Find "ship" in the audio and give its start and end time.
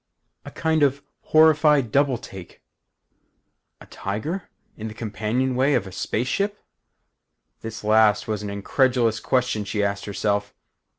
6.27-6.59